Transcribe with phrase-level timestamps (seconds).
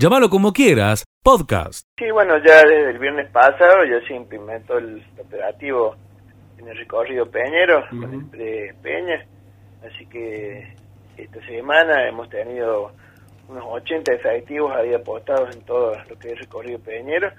[0.00, 1.86] Llámalo como quieras, podcast.
[1.98, 5.94] Sí, bueno, ya desde el viernes pasado ya se implementó el operativo
[6.56, 9.26] en el recorrido Peñero, con el Peña,
[9.86, 10.74] así que
[11.18, 12.92] esta semana hemos tenido
[13.46, 17.30] unos 80 efectivos ahí apostados en todo lo que es recorrido Peñero.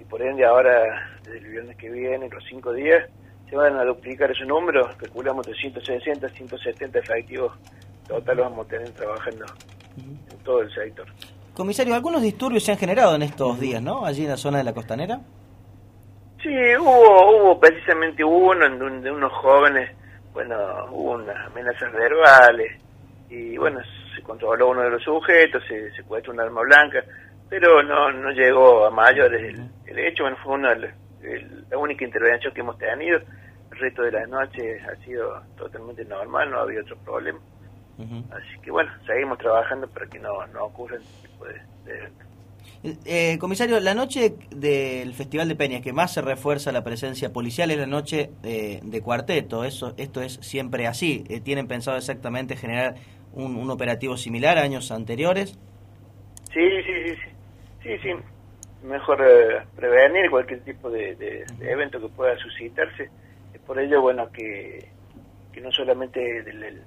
[0.00, 3.08] Y por ende ahora, desde el viernes que viene, los cinco días,
[3.48, 7.52] se van a duplicar esos números, calculamos de 160, 170 efectivos.
[8.08, 9.46] Total vamos a tener trabajando
[9.96, 11.06] en todo el sector.
[11.58, 14.06] Comisario, algunos disturbios se han generado en estos días, ¿no?
[14.06, 15.18] Allí en la zona de la costanera.
[16.40, 19.90] Sí, hubo, hubo precisamente uno en donde unos jóvenes,
[20.32, 20.54] bueno,
[20.92, 22.80] hubo unas amenazas verbales
[23.28, 23.80] y bueno,
[24.14, 27.02] se controló uno de los sujetos, se secuestró un arma blanca,
[27.48, 32.60] pero no no llegó a mayores el, hecho, bueno, fue una, la única intervención que
[32.60, 33.18] hemos tenido,
[33.72, 37.40] el resto de la noche ha sido totalmente normal, no había otro problema.
[38.30, 43.38] Así que bueno, seguimos trabajando para que no, no ocurra ese tipo de, eh, eh,
[43.38, 47.78] comisario, la noche del Festival de Peñas que más se refuerza la presencia policial es
[47.78, 49.64] la noche eh, de cuarteto.
[49.64, 51.24] Eso, esto es siempre así.
[51.44, 52.94] ¿Tienen pensado exactamente generar
[53.32, 55.58] un, operativo similar a años anteriores?
[56.52, 57.30] Sí, sí, sí, sí,
[57.82, 58.10] sí, sí.
[58.86, 59.18] Mejor
[59.74, 63.10] prevenir cualquier tipo de, evento que pueda suscitarse.
[63.52, 64.88] Es por ello, bueno, que,
[65.52, 66.82] que no solamente del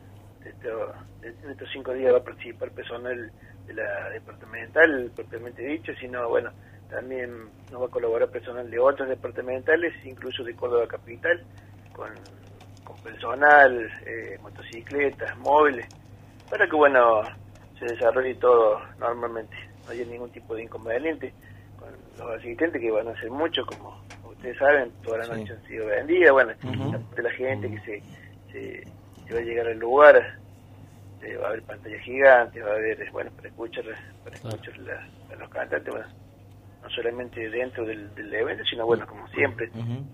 [1.24, 3.32] en estos cinco días va a participar personal
[3.72, 6.52] de la departamental, propiamente dicho, sino, bueno,
[6.90, 7.32] también
[7.72, 11.42] nos va a colaborar personal de otros departamentales, incluso de Córdoba Capital,
[11.94, 12.10] con,
[13.04, 15.88] personal, eh, motocicletas, móviles,
[16.50, 17.22] para que, bueno,
[17.80, 19.56] se desarrolle todo normalmente,
[19.86, 21.34] no haya ningún tipo de inconveniente
[21.80, 25.68] con los asistentes, que van a ser muchos, como ustedes saben, toda la noche han
[25.68, 26.54] sido vendidas, bueno,
[27.16, 28.04] de la gente que se,
[28.52, 30.41] se va a llegar al lugar,
[31.24, 33.86] eh, va a haber pantalla gigante, va a haber, bueno, para escuchar,
[34.24, 34.74] para escuchar
[35.32, 36.08] a los cantantes, bueno,
[36.82, 39.70] no solamente dentro del, evento, sino bueno, como siempre,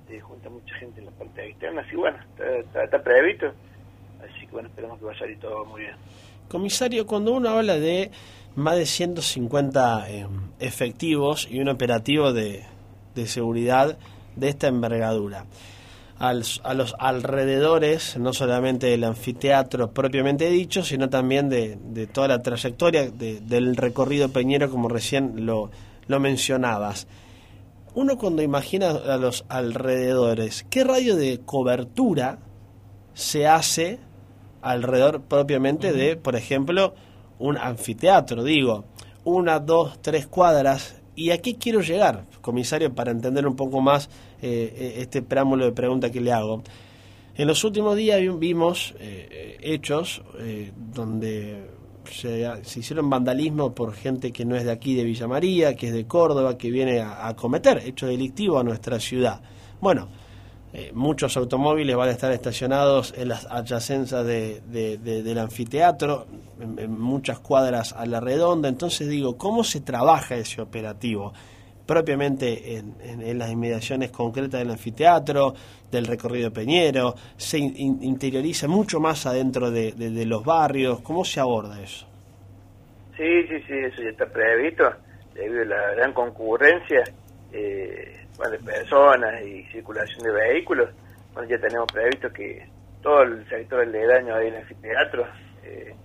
[0.07, 2.17] se junta mucha gente en la parte externa, así bueno,
[2.73, 3.53] está, previsto,
[4.21, 5.95] así que bueno, esperemos que vaya a salir todo muy bien.
[6.49, 8.11] Comisario, cuando uno habla de
[8.55, 10.27] más de 150 eh,
[10.59, 12.63] efectivos y un operativo de,
[13.15, 13.97] de seguridad
[14.35, 15.45] de esta envergadura,
[16.19, 23.09] a los alrededores, no solamente del anfiteatro propiamente dicho, sino también de, toda la trayectoria
[23.11, 25.69] del recorrido peñero, como recién lo,
[26.07, 27.07] lo mencionabas.
[27.93, 32.39] Uno cuando imagina a los alrededores, ¿qué radio de cobertura
[33.13, 33.99] se hace
[34.61, 36.95] alrededor propiamente de, por ejemplo,
[37.39, 38.43] un anfiteatro?
[38.43, 38.85] Digo,
[39.23, 44.07] una, dos, tres cuadras ¿Y a qué quiero llegar, comisario, para entender un poco más
[44.39, 46.61] eh, eh, este preámbulo de pregunta que le hago?
[47.35, 50.21] En los últimos días vimos eh, hechos
[50.75, 51.71] donde
[52.11, 55.93] se, hicieron vandalismo por gente que no es de aquí, de Villa María, que es
[55.93, 59.41] de Córdoba, que viene a, a cometer hechos delictivos a nuestra ciudad.
[59.81, 60.09] Bueno,
[60.73, 64.61] eh, muchos automóviles van a estar estacionados en las adyacencias de,
[64.97, 66.27] del anfiteatro,
[66.59, 68.67] en, muchas cuadras a la redonda.
[68.67, 71.33] Entonces digo, ¿cómo se trabaja ese operativo?
[71.87, 75.53] propiamente en, las inmediaciones concretas del anfiteatro,
[75.89, 82.05] del recorrido Peñero, se interioriza mucho más adentro de, los barrios, ¿cómo se aborda eso?
[83.15, 84.83] Sí, sí, sí, eso ya está previsto,
[85.33, 87.03] debido a la gran concurrencia.
[87.51, 88.13] Eh,
[88.51, 90.89] de personas y circulación de vehículos,
[91.33, 92.67] bueno, ya tenemos previsto que
[93.01, 95.27] todo el sector del daño ahí en el anfiteatro,
[95.63, 95.95] eh,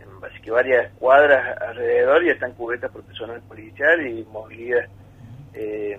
[0.00, 4.86] en que varias cuadras alrededor ya están cubiertas por personal policial y movilidad.
[5.54, 5.98] Eh,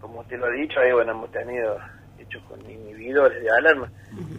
[0.00, 1.78] como usted lo ha dicho, ahí bueno, hemos tenido
[2.18, 3.90] hechos con inhibidores de alarma.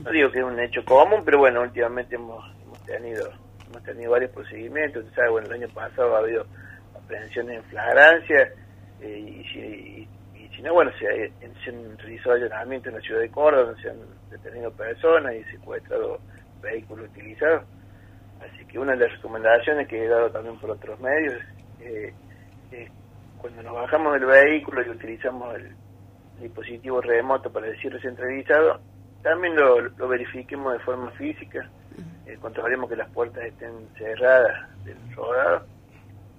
[0.03, 3.31] No digo que es un hecho común, pero bueno, últimamente hemos, hemos tenido
[3.67, 5.03] hemos tenido varios procedimientos.
[5.03, 6.45] Usted sabe, bueno, el año pasado ha habido
[6.95, 8.51] aprehensiones en flagrancia
[9.01, 13.89] eh, y, si no, bueno, se, han realizado allanamientos en la ciudad de Córdoba, se
[13.89, 13.97] han
[14.29, 16.19] detenido personas y secuestrado
[16.61, 17.63] vehículos utilizados.
[18.39, 21.41] Así que una de las recomendaciones que he dado también por otros medios
[21.79, 22.13] eh,
[22.71, 22.89] es
[23.39, 25.75] cuando nos bajamos del vehículo y utilizamos el
[26.39, 28.79] dispositivo remoto para el cierre centralizado,
[29.21, 31.69] también lo, verifiquemos de forma física,
[32.25, 35.65] eh, controlaremos que las puertas estén cerradas del rodado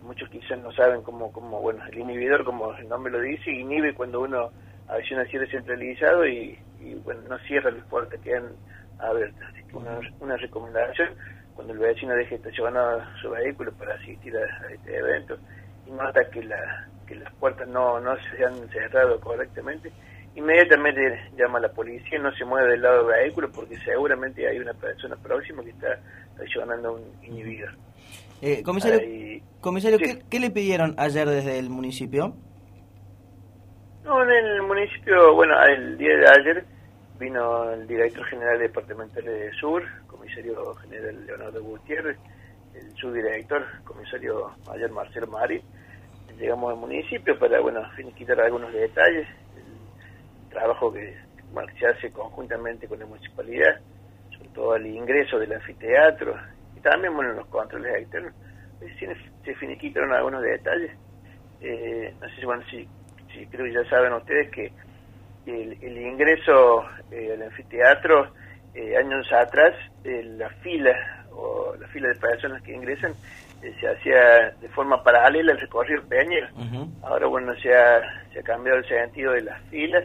[0.04, 3.94] muchos quizás no saben cómo, cómo, bueno, el inhibidor, como el nombre lo dice, inhibe
[3.94, 4.50] cuando uno
[4.88, 6.58] acciona cierre centralizado y,
[7.04, 8.52] bueno, no cierra las puertas, quedan
[8.98, 9.42] abiertas.
[9.52, 11.08] Así que una, una recomendación,
[11.54, 15.38] cuando el vecino deje estacionado su vehículo para asistir a, este evento
[15.86, 19.90] y nota que, la, que las puertas no, no se han cerrado correctamente,
[20.34, 24.58] inmediatamente llama a la policía, no se mueve del lado del vehículo porque seguramente hay
[24.58, 25.98] una persona próxima que está
[26.38, 27.74] accionando un inhibidor.
[28.46, 29.00] Eh, comisario,
[29.62, 30.04] comisario Sí.
[30.04, 32.36] ¿qué, qué le pidieron ayer desde el municipio?
[34.04, 36.64] No, en el municipio, bueno, el día de ayer
[37.18, 42.18] vino el director general departamental de Sur, comisario general Leonardo Gutiérrez,
[42.74, 45.62] el subdirector, comisario mayor Marcelo Mari.
[46.38, 49.26] Llegamos al municipio para, bueno, finiquitar algunos detalles,
[49.56, 51.16] el trabajo que
[51.78, 53.80] se hace conjuntamente con la municipalidad,
[54.36, 56.36] sobre todo el ingreso del anfiteatro
[56.84, 58.34] también, bueno, los controles externos.
[58.80, 60.92] Eh, Se finiquitaron algunos detalles.
[61.60, 62.88] Eh, no sé si, bueno, si
[63.32, 64.72] sí, creo que ya saben ustedes que
[65.46, 68.32] el, el ingreso eh, al anfiteatro
[68.74, 70.96] eh, años atrás la fila
[71.30, 73.14] o la fila de personas que ingresan
[73.60, 76.88] se hacía de forma paralela al recorrido peñero Ujú.
[77.02, 78.02] ahora bueno se ha,
[78.32, 80.04] se ha cambiado el sentido de las filas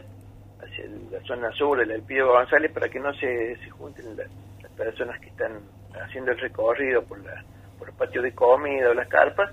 [0.60, 4.24] hacia el- la zona sur del Elpidio González para que no se, se junten la-
[4.62, 5.60] las personas que están
[5.94, 7.44] haciendo el recorrido por la
[7.78, 9.50] por el patio de comida o las carpas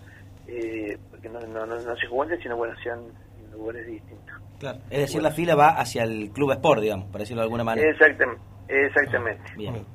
[0.48, 3.00] eh, porque no, no, no, no se junten sino bueno sean
[3.40, 4.80] en lugares distintos Claro.
[4.90, 7.90] Es decir, la fila va hacia el Club Sport, digamos, por decirlo de alguna manera.
[7.90, 9.54] Exactamente, exactamente.
[9.56, 9.86] Bien.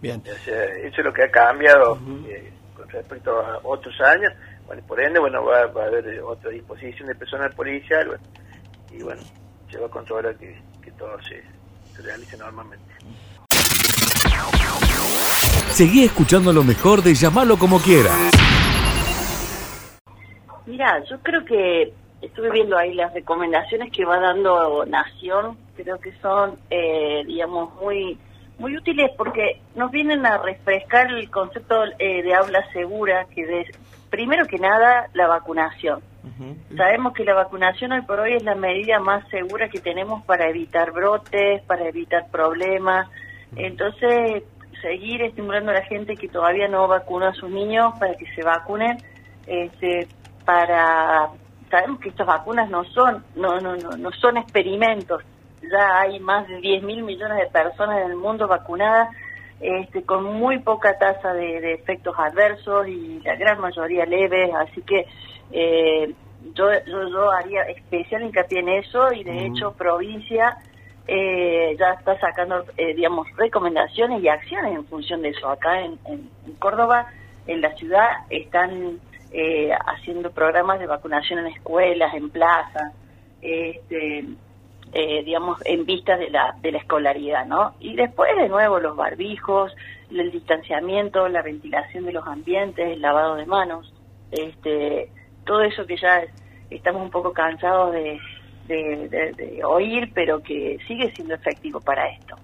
[0.00, 0.20] Bien.
[0.20, 1.98] O sea, eso es lo que ha cambiado
[2.28, 4.32] eh, con respecto a otros años.
[4.66, 8.08] Bueno, por ende, bueno, va, va a haber eh, otra disposición de personal policial.
[8.08, 8.22] Bueno,
[8.90, 9.22] y bueno,
[9.70, 11.42] se va a controlar que, que todo se,
[11.94, 12.84] se realice normalmente.
[15.70, 18.32] Seguí escuchando lo mejor de llamarlo como quieras.
[20.66, 26.12] Mira, yo creo que estuve viendo ahí las recomendaciones que va dando Nación, creo que
[26.20, 28.18] son, eh, digamos, muy
[28.58, 33.68] muy útiles porque nos vienen a refrescar el concepto eh, de habla segura, que es,
[34.10, 36.00] primero que nada, la vacunación.
[36.76, 40.48] Sabemos que la vacunación hoy por hoy es la medida más segura que tenemos para
[40.48, 43.08] evitar brotes, para evitar problemas.
[43.56, 44.44] Entonces,
[44.82, 48.42] seguir estimulando a la gente que todavía no vacuna a sus niños para que se
[48.42, 48.98] vacunen,
[49.46, 50.06] este,
[50.44, 51.28] para
[51.70, 55.22] sabemos que estas vacunas no son no no no, no son experimentos.
[55.62, 59.08] Ya hay más de 10 mil millones de personas en el mundo vacunadas
[59.60, 64.82] este, con muy poca tasa de, de efectos adversos y la gran mayoría leves, así
[64.82, 65.06] que
[65.50, 66.14] eh,
[66.54, 70.56] yo, yo, yo haría especial hincapié en eso y de hecho provincia
[71.08, 75.48] eh, ya está sacando, eh, digamos, recomendaciones y acciones en función de eso.
[75.48, 77.06] Acá en, en- Córdoba,
[77.46, 78.98] en la ciudad, están
[79.32, 82.92] eh, haciendo programas de vacunación en escuelas, en plazas,
[83.40, 84.24] este,
[84.92, 87.74] eh, digamos, en vista de la, de la escolaridad, ¿no?
[87.80, 89.74] Y después, de nuevo, los barbijos,
[90.10, 93.92] el distanciamiento, la ventilación de los ambientes, el lavado de manos,
[94.30, 95.10] este,
[95.44, 96.22] todo eso que ya
[96.70, 98.18] estamos un poco cansados de,
[98.68, 102.36] de, de- de oír, pero que sigue siendo efectivo para esto.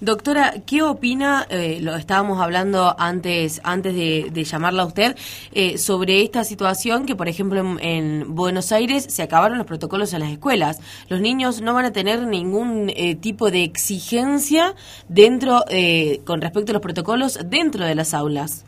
[0.00, 5.16] Doctora, ¿qué opina, eh, lo estábamos hablando antes antes de, de llamarla a usted,
[5.52, 10.14] eh, sobre esta situación que, por ejemplo, en, en Buenos Aires se acabaron los protocolos
[10.14, 10.80] en las escuelas?
[11.08, 14.74] Los niños no van a tener ningún eh, tipo de exigencia
[15.08, 18.64] dentro, eh, con respecto a los protocolos dentro de las aulas.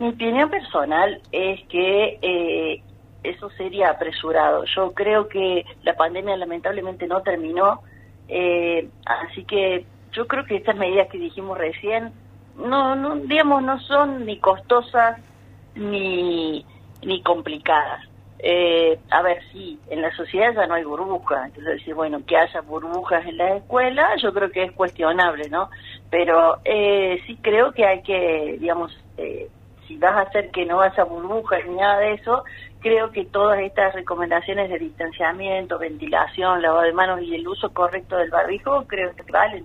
[0.00, 2.82] Mi opinión personal es que eh,
[3.24, 4.64] eso sería apresurado.
[4.76, 7.80] Yo creo que la pandemia lamentablemente no terminó,
[8.28, 12.12] eh, así que yo creo que estas medidas que dijimos recién,
[12.56, 15.18] no, no, digamos, no son ni costosas
[15.74, 16.64] ni,
[17.02, 18.08] ni complicadas.
[18.38, 22.36] Eh, a ver, sí, en la sociedad ya no hay burbujas, entonces decir, bueno, que
[22.36, 25.70] haya burbujas en la escuela, yo creo que es cuestionable, ¿no?
[26.10, 29.48] Pero eh, sí creo que hay que, digamos, eh,
[29.86, 32.44] si vas a hacer que no haya burbujas ni nada de eso,
[32.84, 38.18] creo que todas estas recomendaciones de distanciamiento, ventilación, lavado de manos y el uso correcto
[38.18, 39.64] del barbijo, creo que valen,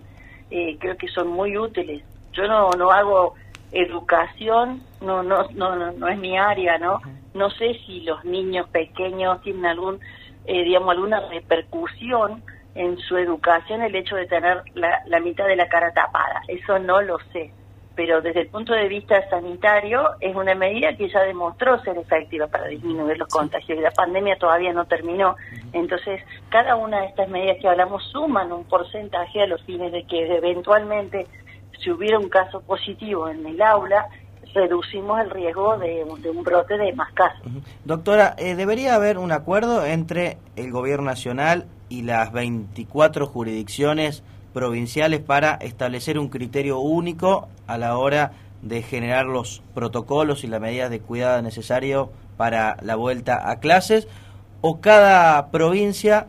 [0.50, 2.02] eh, creo que son muy útiles.
[2.32, 3.36] Yo no, no hago
[3.74, 7.02] educación, no, no, no, no, no es mi área, ¿no?
[7.34, 10.00] No sé si los niños pequeños tienen algún,
[10.46, 12.42] eh, digamos, alguna repercusión
[12.74, 16.42] en su educación el hecho de tener la, la mitad de la cara tapada.
[16.48, 17.52] Eso no lo sé
[18.00, 22.48] pero desde el punto de vista sanitario es una medida que ya demostró ser efectiva
[22.48, 25.36] para disminuir los contagios y la pandemia todavía no terminó.
[25.74, 30.06] Entonces, cada una de estas medidas que hablamos suman un porcentaje a los fines de
[30.06, 31.28] que eventualmente,
[31.78, 34.08] si hubiera un caso positivo en el aula,
[34.54, 37.52] reducimos el riesgo de, de un brote de más casos.
[37.84, 45.22] Doctora, eh, ¿debería haber un acuerdo entre el gobierno nacional y las 24 jurisdicciones provinciales
[45.22, 50.90] para establecer un criterio único a la hora de generar los protocolos y las medidas
[50.90, 54.08] de cuidado necesario para la vuelta a clases?
[54.62, 56.28] ¿O cada provincia,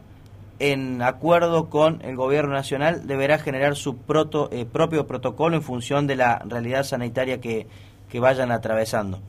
[0.59, 3.97] en acuerdo con el gobierno nacional, deberá generar su
[4.51, 7.67] eh, propio protocolo en función de la realidad sanitaria que,
[8.11, 9.21] que vayan atravesando.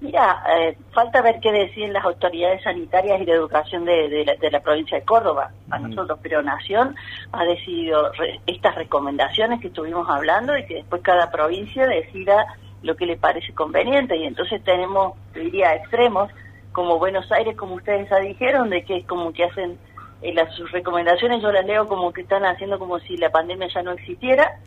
[0.00, 4.34] Mira, eh, falta ver qué deciden las autoridades sanitarias y de educación de, de, la,
[4.34, 5.50] de la, provincia de Córdoba.
[5.70, 6.94] A nosotros, pero Nación
[7.32, 12.44] ha decidido re, estas recomendaciones que estuvimos hablando y que después cada provincia decida
[12.82, 14.16] lo que le parece conveniente.
[14.16, 16.30] Y entonces tenemos, diría, extremos,
[16.72, 19.78] como Buenos Aires, como ustedes ya dijeron, de que es como que hacen
[20.20, 23.68] eh, las, sus recomendaciones, yo las leo como que están haciendo como si la pandemia
[23.68, 24.58] ya no existiera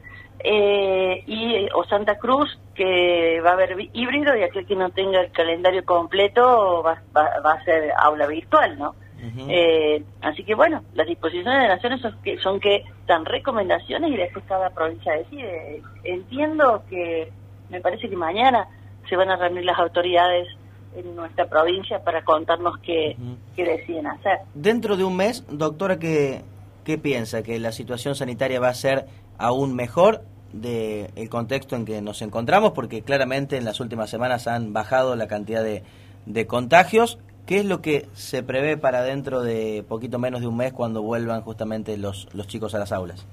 [0.44, 5.22] eh, y o Santa Cruz que va a haber híbrido y aquel que no tenga
[5.22, 8.96] el calendario completo va, va, va a ser aula virtual, ¿no?
[9.17, 9.46] Uh -huh.
[9.50, 14.17] eh, así que bueno, las disposiciones de naciones son que, son que dan recomendaciones y
[14.17, 15.82] después cada provincia decide.
[16.03, 17.32] Entiendo que
[17.70, 18.67] me parece que mañana
[19.10, 20.48] se van a reunir las autoridades
[20.96, 23.38] en nuestra provincia para contarnos qué, uh -huh.
[23.56, 24.39] qué deciden hacer.
[24.53, 26.44] Dentro de un mes, doctora, ¿qué,
[26.86, 27.41] ¿qué piensa?
[27.41, 29.06] ¿Que la situación sanitaria va a ser
[29.38, 30.22] aún mejor
[30.53, 35.15] del el contexto en que nos encontramos, porque claramente en las últimas semanas han bajado
[35.15, 35.84] la cantidad de,
[36.25, 37.20] de, contagios.
[37.46, 41.01] ¿Qué es lo que se prevé para dentro de poquito menos de un mes cuando
[41.01, 43.25] vuelvan justamente los, los chicos a las aulas?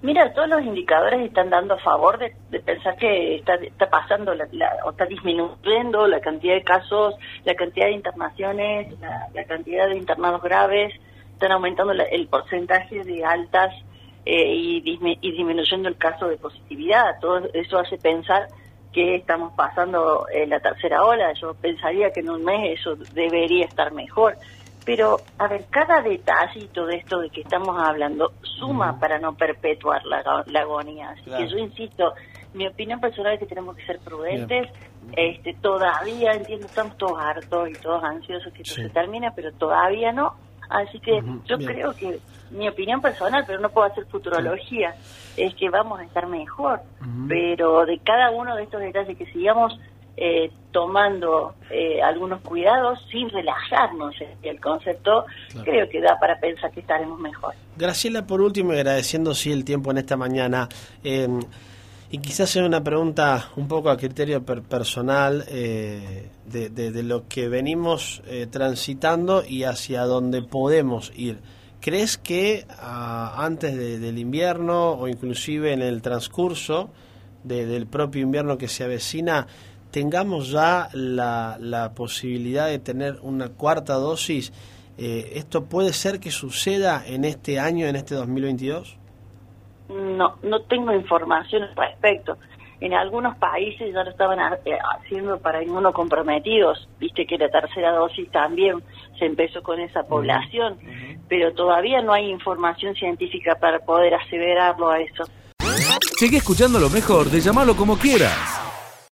[0.00, 4.32] Mira, todos los indicadores están dando a favor de, de pensar que está, está pasando
[4.32, 9.44] la, la, o está disminuyendo la cantidad de casos, la cantidad de internaciones, la, la
[9.44, 10.94] cantidad de internados graves,
[11.32, 13.74] están aumentando el porcentaje de altas
[14.30, 17.18] eh, y, dismi y, disminuyendo el caso de positividad.
[17.18, 18.46] Todo eso hace pensar
[18.92, 21.32] que estamos pasando eh, la tercera ola.
[21.32, 24.36] Yo pensaría que en un mes eso debería estar mejor.
[24.84, 30.04] Pero, a ver, cada detallito de esto de que estamos hablando suma para no perpetuar
[30.04, 31.08] la, la agonía.
[31.08, 31.44] Así claro.
[31.44, 32.12] que yo insisto,
[32.52, 34.68] mi opinión personal es que tenemos que ser prudentes.
[34.70, 35.14] Bien.
[35.16, 38.82] Este, todavía, entiendo, estamos todos hartos y todos ansiosos que esto sí.
[38.82, 40.34] se termine, pero todavía no.
[40.68, 41.44] Así que uh -huh.
[41.44, 41.72] yo Bien.
[41.72, 42.18] creo que
[42.50, 44.94] mi opinión personal, pero no puedo hacer futurología,
[45.36, 46.80] es que vamos a estar mejor.
[47.00, 47.28] Uh -huh.
[47.28, 49.78] Pero de cada uno de estos detalles que sigamos
[50.20, 55.64] eh, tomando eh, algunos cuidados sin relajarnos el concepto, claro.
[55.64, 57.54] creo que da para pensar que estaremos mejor.
[57.76, 60.68] Graciela, por último, agradeciendo sí el tiempo en esta mañana.
[61.04, 61.28] Eh,
[62.10, 67.28] y quizás sea una pregunta un poco a criterio per personal eh, de, de, lo
[67.28, 71.38] que venimos eh, transitando y hacia dónde podemos ir.
[71.80, 76.90] ¿Crees que uh, antes de, del invierno o inclusive en el transcurso
[77.44, 79.46] de, del propio invierno que se avecina
[79.90, 84.52] tengamos ya la, la posibilidad de tener una cuarta dosis?
[84.96, 88.96] Eh, ¿Esto puede ser que suceda en este año, en este 2022?
[89.88, 92.36] No, no tengo información al respecto.
[92.80, 96.88] En algunos países ya lo estaban eh, haciendo para inmunocomprometidos.
[97.00, 98.82] Viste que la tercera dosis también
[99.18, 101.20] se empezó con esa población, uh -huh.
[101.28, 105.24] pero todavía no hay información científica para poder aseverarlo a eso.
[106.18, 108.58] Sigue escuchando lo mejor de llamarlo como quieras.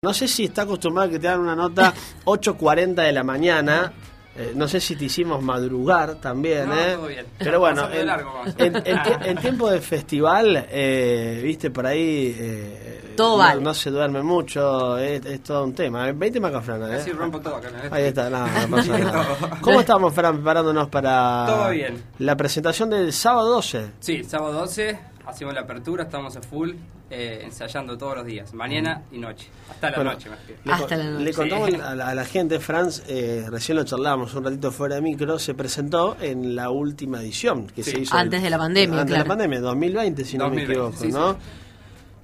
[0.03, 1.93] No sé si está acostumbrado a que te dan una nota
[2.25, 3.93] 8.40 de la mañana.
[4.39, 6.95] Eh, no sé si te hicimos madrugar también, no, ¿eh?
[6.95, 7.27] Todo bien.
[7.39, 8.09] Pero bueno, en,
[8.59, 12.37] en, en, en, tiempo de festival, eh, viste, por ahí.
[12.39, 13.63] Eh, todo no, vale.
[13.63, 16.13] no, se duerme mucho, es, es, todo un tema.
[16.13, 17.01] 20 macafrana, ¿eh?
[17.03, 17.69] Sí, rompo todo acá.
[17.91, 19.39] Ahí está, no, no pasa nada.
[19.63, 21.45] ¿Cómo estamos, Fran, preparándonos para.
[21.47, 22.03] Todo bien.
[22.19, 23.93] La presentación del sábado 12?
[24.01, 26.73] Sí, sábado 12 hacemos la apertura, estamos a full,
[27.11, 30.57] eh, ensayando todos los días, mañana y noche, hasta la bueno, noche más que.
[30.65, 31.25] Le, hasta la noche.
[31.25, 31.77] le contamos sí.
[31.83, 35.39] a, la, a, la, gente, Franz, eh, recién lo charlábamos un ratito fuera de micro,
[35.39, 37.91] se presentó en la última edición que sí.
[37.91, 38.17] se hizo.
[38.17, 39.25] Antes el, de la pandemia, Antes claro.
[39.25, 41.37] de la pandemia, 2020, si 2020, no me equivoco, sí, ¿no?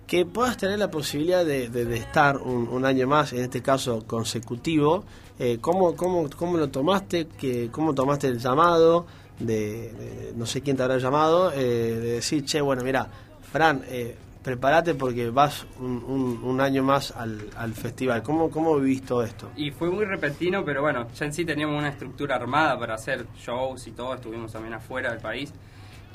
[0.06, 3.62] Que puedas tener la posibilidad de, de, de estar un, un, año más, en este
[3.62, 5.04] caso consecutivo.
[5.38, 7.26] Eh, ¿cómo, cómo, ¿Cómo lo tomaste?
[7.38, 9.06] ¿Qué, ¿Cómo tomaste el llamado?
[9.39, 13.09] De, de, no sé quién te habrá llamado, eh, de decir, che, bueno, mira,
[13.51, 18.23] Fran, eh, prepárate porque vas un, un, un, año más al, al festival.
[18.23, 19.51] ¿Cómo, ¿Cómo vivís todo esto?
[19.57, 23.27] Y fue muy repentino, pero bueno, ya en sí teníamos una estructura armada para hacer
[23.37, 25.53] shows y todo, estuvimos también afuera del país.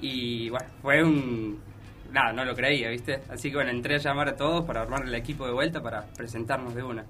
[0.02, 1.60] Y bueno, fue un...
[2.12, 3.22] Nada, no lo creía, ¿viste?
[3.30, 6.04] Así que bueno, entré a llamar a todos para armar el equipo de vuelta para
[6.04, 7.02] presentarnos de una.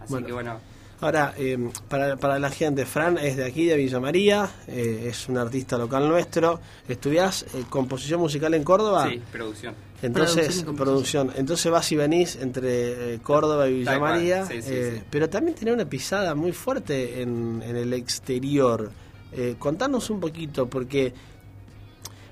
[0.00, 0.26] Así bueno.
[0.26, 0.60] que bueno,
[1.02, 5.28] Ahora, eh, para, para, la gente, Fran es de aquí, de Villa María, eh, es
[5.28, 6.60] un artista local nuestro.
[6.88, 9.08] ¿Estudiás eh, composición musical en Córdoba?
[9.10, 9.74] Sí, producción.
[10.00, 11.32] Entonces, producción, producción.
[11.36, 15.02] Entonces vas y venís entre eh, Córdoba y Villa María, sí, sí, eh, sí.
[15.10, 18.92] pero también tiene una pisada muy fuerte en, en el exterior.
[19.32, 21.12] Eh, contanos un poquito, porque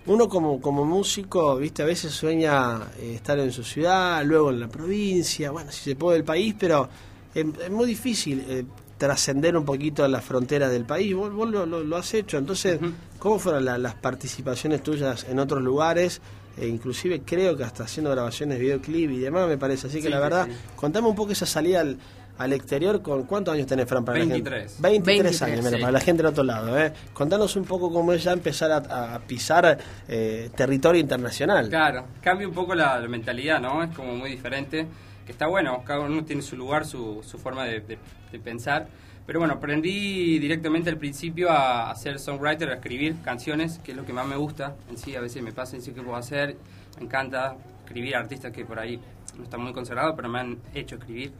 [0.07, 4.61] uno como, como músico, viste, a veces sueña eh, estar en su ciudad, luego en
[4.61, 6.89] la provincia, bueno, si se puede el país, pero
[7.34, 8.64] es, es muy difícil eh,
[8.99, 11.14] trascender un poquito a la frontera del país.
[11.14, 12.37] Vos, vos lo, lo, lo, has hecho.
[12.38, 12.92] Entonces, uh -huh.
[13.18, 16.20] ¿cómo fueron la, las participaciones tuyas en otros lugares?
[16.58, 19.87] e inclusive creo que hasta haciendo grabaciones de videoclip y demás, me parece.
[19.87, 20.52] Así que Sí, la verdad, sí.
[20.76, 21.96] contame un poco esa salida al,
[22.37, 23.00] al exterior.
[23.00, 24.04] con ¿Cuántos años tenés, Fran?
[24.04, 24.72] Para la 23.
[24.72, 24.82] gente?
[24.82, 26.78] 23, 23, años, mira, para la gente del otro lado.
[26.78, 26.92] ¿eh?
[27.14, 31.68] Contanos un poco cómo es ya empezar a, a pisar eh, territorio internacional.
[31.68, 33.82] Claro, cambia un poco la, la mentalidad, ¿no?
[33.82, 34.87] Es como muy diferente,
[35.30, 37.99] que está bueno, cada uno tiene su lugar, su, su forma de, de-
[38.32, 38.88] de pensar.
[39.26, 43.96] Pero bueno, aprendí directamente al principio a, a ser songwriter, a escribir canciones, que es
[43.96, 44.75] lo que más me gusta.
[44.88, 46.56] En sí, a veces me pasa y sé qué puedo hacer.
[46.99, 48.99] Me encanta escribir artistas que por ahí
[49.38, 51.30] no están muy conservados, pero me han hecho escribir.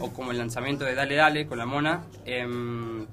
[0.00, 2.00] O como el lanzamiento de Dale Dale con la Mona.
[2.24, 3.04] em,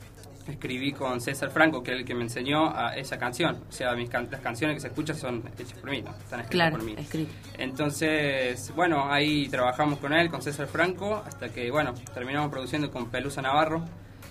[0.51, 3.63] escribí con César Franco, que es el que me enseñó a esa canción.
[3.70, 6.12] O sea, mis can- las canciones que se escuchan son hechas por mí, ¿no?
[6.12, 6.96] Están escritas Claro, por mí.
[6.98, 7.31] escrito.
[7.58, 13.10] Entonces, bueno, ahí trabajamos con él, con César Franco, hasta que, bueno, terminamos produciendo con
[13.10, 13.84] Pelusa Navarro,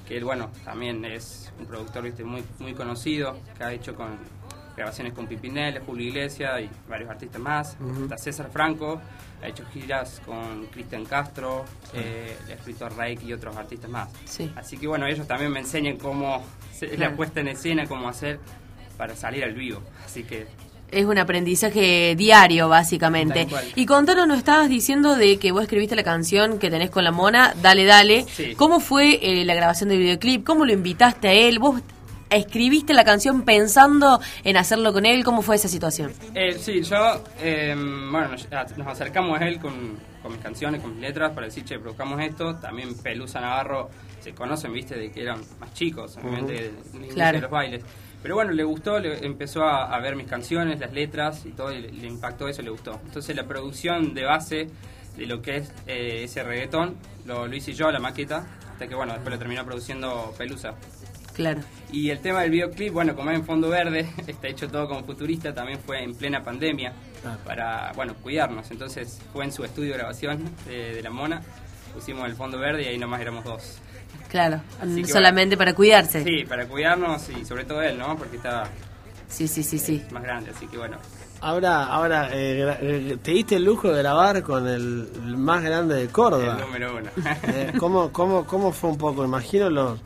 [0.06, 4.18] que él, bueno, también es un productor, viste, muy, muy conocido, que ha hecho con
[4.76, 7.76] grabaciones con Pipinel, Julio Iglesias y varios artistas más.
[8.02, 9.00] Está César Franco,
[9.42, 14.08] ha hecho giras con Cristian Castro, eh, el escritor Reik y otros artistas más.
[14.24, 14.50] Sí.
[14.56, 17.10] Así que, bueno, ellos también me enseñan cómo se- Claro.
[17.10, 18.38] la puesta en escena, cómo hacer
[18.96, 19.82] para salir al vivo.
[20.04, 20.46] Así que
[20.92, 23.46] Es un aprendizaje diario, básicamente.
[23.76, 27.12] Y contanos, nos estabas diciendo de que vos escribiste la canción que tenés con la
[27.12, 28.24] mona, Dale Dale.
[28.28, 28.56] Sí.
[28.56, 30.44] ¿Cómo fue eh, la grabación del videoclip?
[30.44, 31.60] ¿Cómo lo invitaste a él?
[31.60, 31.80] ¿Vos
[32.30, 35.24] escribiste la canción pensando en hacerlo con él?
[35.24, 36.12] ¿Cómo fue esa situación?
[36.34, 38.48] Eh, sí, yo, eh, bueno, nos,
[38.86, 42.56] acercamos a él con, con mis canciones, con mis letras, para decir, che, produzcamos esto.
[42.56, 47.36] También Pelusa Navarro se conocen, viste, de que eran más chicos, obviamente, del inicio Claro.
[47.38, 47.84] de los bailes.
[48.22, 51.72] Pero bueno, le gustó, le empezó a, a ver mis canciones, las letras y todo,
[51.72, 53.00] y le, le impactó eso, le gustó.
[53.06, 54.66] Entonces la producción de base
[55.16, 58.94] de lo que es eh, ese reggaetón, lo, lo hice yo, la maqueta, hasta que
[58.94, 60.74] bueno, después lo terminó produciendo Pelusa.
[61.40, 61.62] Claro.
[61.90, 65.04] Y el tema del videoclip, bueno, como es en fondo verde, está hecho todo como
[65.04, 66.92] futurista, también fue en plena pandemia
[67.46, 68.70] para, bueno, cuidarnos.
[68.70, 71.40] Entonces fue en su estudio de grabación de, de La Mona,
[71.94, 73.78] pusimos el fondo verde y ahí nomás éramos dos.
[74.28, 74.60] Claro.
[74.82, 76.22] Así que Solamente para cuidarse.
[76.22, 78.18] Sí, para cuidarnos y sobre todo él, ¿no?
[78.18, 78.68] Porque está
[79.28, 80.02] Sí, sí, sí, sí.
[80.10, 80.98] más grande, así que bueno.
[81.40, 85.94] Ahora, ahora eh, eh, te diste el lujo de grabar con el, el más grande
[85.94, 86.58] de Córdoba.
[86.58, 87.10] El número uno.
[87.44, 89.24] Eh, ¿cómo, cómo, ¿Cómo fue un poco?
[89.24, 90.00] Imagino los,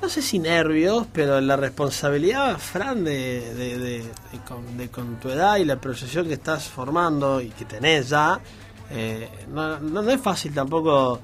[0.00, 4.04] no sé si nervios, pero la responsabilidad, Fran, de, de,
[4.48, 8.40] con, de con tu edad y la proyección que estás formando y que tenés ya,
[8.90, 11.20] eh, no, no, no es fácil tampoco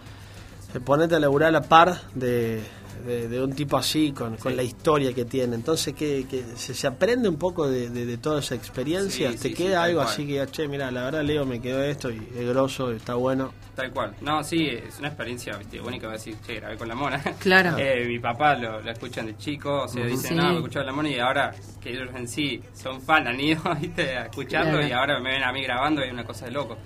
[0.75, 2.62] eh, ponerte a laburar a la par de,
[3.05, 5.55] de, de un tipo así, con, con la historia que tiene.
[5.57, 9.31] Entonces, que, que se, se aprende un poco de, de- de toda esa experiencia.
[9.33, 10.09] Sí, ¿Te sí, queda algo cual.
[10.09, 13.53] así que, che, mira, la verdad, Leo, me quedó esto y es grosso, está bueno?
[13.75, 14.15] Tal cual.
[14.23, 15.81] No, sí, es una experiencia ¿viste?
[15.81, 16.07] única.
[16.07, 17.23] Va a decir, che, grabé con la mona.
[17.39, 17.77] Claro.
[17.79, 20.35] Eh, mi papá lo, lo escuchan de chico, o sea, dicen, Sí.
[20.35, 23.61] no, me escucharon la mona y ahora que ellos en sí son fan, han ido
[23.81, 24.17] ¿viste?
[24.17, 24.87] a escucharlo Claro.
[24.89, 26.77] y ahora me ven a mí grabando y es una cosa de loco.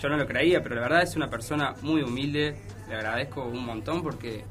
[0.00, 2.56] Yo no lo creía, pero la verdad es una persona muy humilde.
[2.88, 4.44] Le agradezco un montón porque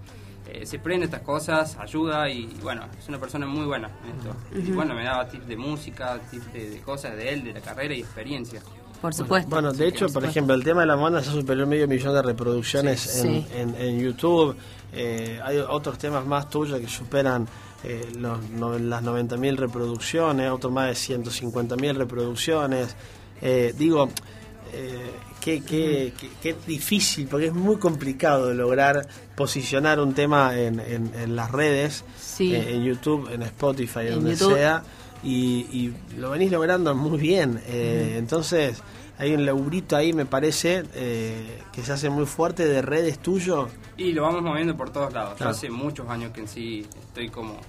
[0.54, 4.36] eh, se prende estas cosas, ayuda y bueno, es una persona muy buena en esto.
[4.70, 7.62] Y bueno, me daba tips de música, tips de, de cosas de él, de la
[7.62, 8.62] carrera y experiencia.
[9.02, 9.50] Por supuesto.
[9.50, 12.22] Bueno, de hecho, por ejemplo, el tema de la mona ya superó medio millón de
[12.22, 13.28] reproducciones Sí.
[13.28, 13.48] en, Sí.
[13.56, 14.56] en- en YouTube.
[14.94, 17.48] Eh, hay otros temas más tuyos que superan
[17.84, 22.96] eh, los, no- las 90.000 reproducciones, otros más de 150.000 reproducciones.
[23.42, 24.08] Eh, digo,
[24.72, 25.10] eh,
[25.42, 31.12] qué, qué, qué- qué difícil, porque es muy complicado lograr posicionar un tema en, en-
[31.16, 32.54] en las redes, Sí.
[32.56, 34.56] eh, en YouTube, en Spotify, En donde YouTube.
[34.56, 34.84] sea
[35.24, 37.60] y, y lo venís logrando muy bien.
[37.68, 38.82] Eh, Entonces,
[39.20, 43.68] hay un laburito ahí, me parece, eh, que se hace muy fuerte de redes tuyo.
[43.98, 45.36] Y lo vamos moviendo por todos lados.
[45.36, 45.52] Claro.
[45.52, 47.60] Yo hace muchos años que en sí estoy como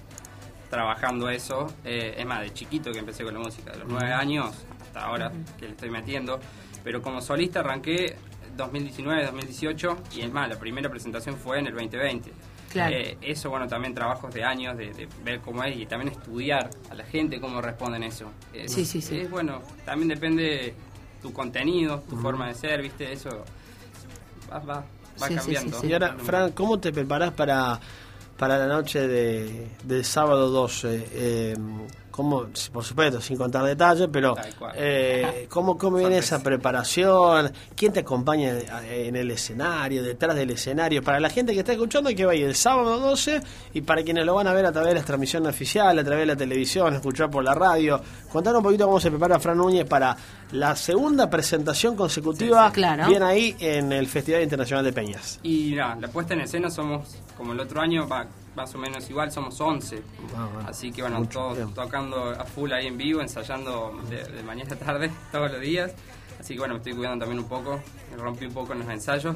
[0.69, 1.67] trabajando eso.
[1.85, 4.49] Eh, es más, de chiquito que empecé con la música, de los nueve años
[4.81, 6.39] hasta ahora que le estoy metiendo.
[6.83, 8.15] Pero como solista arranqué
[8.57, 12.31] 2019, 2018 y es más, la primera presentación fue en el 2020.
[12.71, 12.95] Claro.
[12.95, 16.69] Eh, eso, bueno, también trabajos de años, de, de ver cómo es y también estudiar
[16.89, 18.31] a la gente cómo responden eso.
[18.51, 19.19] Es, Sí, sí, sí.
[19.21, 20.73] Es bueno, también depende
[21.21, 23.11] tu contenido, tu forma de ser, ¿viste?
[23.13, 23.29] Eso
[24.51, 24.83] va, va,
[25.21, 25.75] va sí, cambiando.
[25.77, 25.87] sí, sí.
[25.87, 27.79] Y ahora, Fran, ¿cómo te preparás para,
[28.37, 31.07] para la noche de, del sábado 12?
[31.13, 31.55] Eh,
[32.13, 34.35] ¿cómo, por supuesto, sin contar detalles, pero
[34.75, 37.51] eh, ¿cómo, cómo viene esa preparación?
[37.75, 38.53] ¿Quién te acompaña
[38.87, 41.01] en el escenario, detrás del escenario?
[41.01, 43.41] Para la gente que está escuchando, que va a ir el sábado 12
[43.73, 46.21] y para quienes lo van a ver a través de la transmisión oficial, a través
[46.21, 47.99] de la televisión, escuchar por la radio.
[48.31, 50.15] Contar un poquito cómo se prepara Fran Núñez para
[50.51, 52.73] la segunda presentación consecutiva, Sí, sí.
[52.75, 53.07] Claro.
[53.07, 55.39] bien ahí en el Festival Internacional de Peñas.
[55.41, 59.31] Y la puesta en escena somos, como el otro año, va, más o menos igual,
[59.31, 60.01] somos 11.
[60.35, 60.69] Ah, bueno.
[60.69, 64.77] Así que bueno, todos tocando a full ahí en vivo, ensayando de, de mañana a
[64.77, 65.93] tarde, todos los días.
[66.39, 67.79] Así que bueno, me estoy cuidando también un poco,
[68.11, 69.35] me rompí un poco en los ensayos.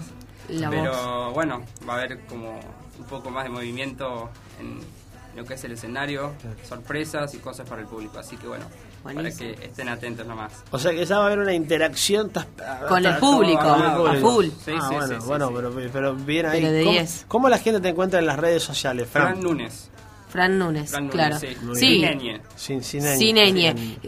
[0.50, 0.92] La pero
[1.26, 1.34] voz.
[1.34, 2.60] bueno, va a haber como
[3.00, 4.80] un poco más de movimiento en
[5.38, 6.34] lo que es el escenario,
[6.68, 8.18] sorpresas y cosas para el público.
[8.20, 8.66] Así que bueno,
[9.04, 9.50] Buenísimo.
[9.52, 10.52] para que estén atentos nomás.
[10.72, 12.30] O sea que ya va a haber una interacción.
[12.32, 12.46] tas-
[12.88, 14.46] Con el público, a full.
[14.64, 15.54] Sí, ah, sí, bueno, sí, sí, bueno, sí.
[15.56, 16.62] Pero, pero bien ahí.
[16.62, 17.26] Pero de ¿Cómo, 10.
[17.28, 19.28] cómo la gente te encuentra en las redes sociales, Fran?
[19.34, 19.90] Fran Núñez.
[20.30, 21.40] Fran Núñez, Fran Núñez, claro.
[21.40, 22.02] sí.
[22.56, 23.36] Sin,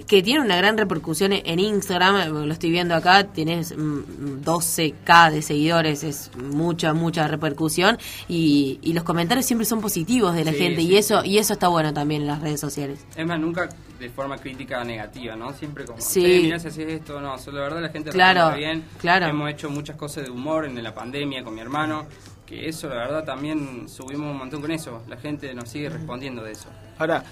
[0.08, 5.42] que tiene una gran repercusión en Instagram, lo estoy viendo acá, tienes mm, 12k de
[5.42, 10.58] seguidores, es mucha, mucha repercusión y, y los comentarios siempre son positivos de la Sí,
[10.58, 10.88] gente sí.
[10.88, 13.00] y eso y eso está bueno también en las redes sociales.
[13.16, 15.54] Es más, nunca de forma crítica negativa, ¿no?
[15.54, 16.42] Siempre como, Sí.
[16.44, 18.84] mirá si haces esto, no, solo la verdad la gente Claro, responde bien.
[19.00, 19.28] claro.
[19.28, 22.06] Hemos hecho muchas cosas de humor en la pandemia con mi hermano,
[22.50, 25.04] que eso la verdad también subimos un montón con eso.
[25.08, 26.68] La gente nos sigue respondiendo de eso.
[26.98, 27.24] Ahora,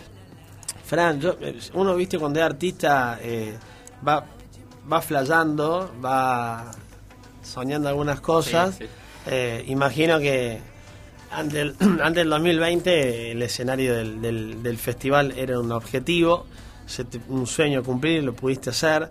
[0.86, 3.58] Fran, yo, eh, uno, viste, cuando es artista, eh,
[4.08, 4.24] va,
[4.92, 6.72] va flayando, va
[7.42, 8.76] soñando algunas cosas.
[8.76, 8.90] Sí, sí.
[9.26, 10.60] Eh, imagino que
[11.32, 16.46] antes del, antes del 2020 el escenario del, del, del festival era un objetivo,
[17.28, 19.10] un sueño a cumplir, lo pudiste hacer.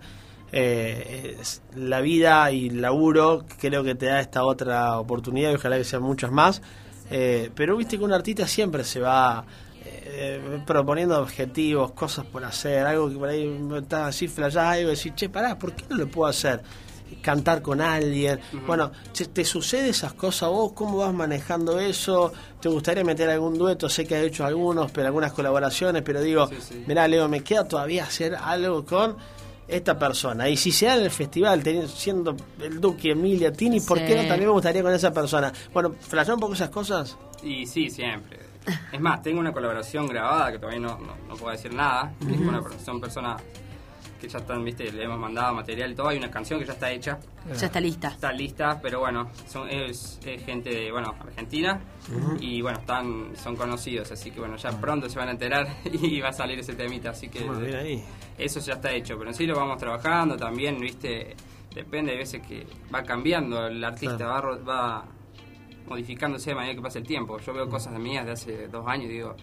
[0.59, 1.37] Eh,
[1.75, 5.85] la vida y el laburo creo que te da esta otra oportunidad y ojalá que
[5.85, 6.62] sean muchas más.
[7.11, 9.45] Eh, pero viste que un artista siempre se va
[9.85, 14.97] eh, proponiendo objetivos, cosas por hacer, algo que por ahí estás así flayás algo y
[14.97, 16.62] decís, che, pará, ¿por qué no lo puedo hacer?
[17.21, 18.40] Cantar con alguien.
[18.66, 20.73] Bueno, che, ¿te sucede esas cosas vos?
[20.73, 22.33] ¿Cómo vas manejando eso?
[22.62, 23.90] ¿Te gustaría meter algún dueto?
[23.90, 26.85] Sé que has hecho algunos, pero algunas colaboraciones, pero digo, Sí, sí.
[26.87, 29.16] mirá, Leo, me queda todavía hacer algo con
[29.68, 30.48] esta persona.
[30.48, 34.05] Y si se da en el festival, teniendo- siendo el Duque Emilia Tini, ¿por Sí.
[34.07, 35.52] qué no también me gustaría con esa persona?
[35.72, 37.16] Bueno, flashear un poco esas cosas.
[37.42, 38.40] Y sí, siempre.
[38.92, 42.12] Es más, tengo una colaboración grabada que todavía no, no, no puedo decir nada.
[42.18, 43.40] que es una- son personas
[44.20, 46.09] que ya están, viste, le hemos mandado material y todo.
[46.09, 47.18] Hay una canción que ya está hecha.
[47.59, 48.09] Ya está lista.
[48.09, 51.81] está lista, pero bueno, son, es, es gente de, bueno, Argentina
[52.40, 56.20] y bueno, están, son conocidos, así que bueno, ya pronto se van a enterar y
[56.20, 57.40] va a salir ese temita, así que
[57.76, 58.02] ahí.
[58.38, 61.37] eso ya está hecho, pero en sí lo vamos trabajando también, viste,
[61.74, 64.33] depende de veces que va cambiando el artista, Claro.
[64.33, 65.05] va, ro- va
[65.88, 67.38] modificándose de manera que pasa el tiempo.
[67.38, 69.37] Yo veo cosas de mías de hace dos años y digo,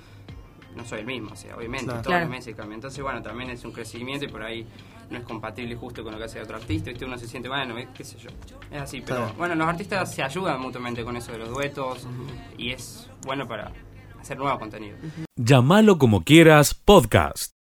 [0.75, 2.01] no soy el mismo, o sea, obviamente, Claro.
[2.01, 2.25] todos Claro.
[2.25, 2.75] los meses cambia.
[2.75, 4.65] Entonces, bueno, también es un crecimiento y por ahí
[5.09, 7.05] no es compatible justo con lo que hace otro artista, ¿viste?
[7.05, 8.29] Uno se siente, bueno, eh, qué sé yo.
[8.71, 9.33] Es así, pero Claro.
[9.37, 12.07] bueno, los artistas se ayudan mutuamente con eso de los duetos
[12.57, 13.71] y es bueno para
[14.19, 14.97] hacer nuevo contenido.
[15.35, 17.52] Llámalo como quieras podcast.